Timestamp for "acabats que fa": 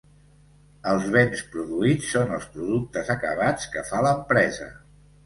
3.17-4.01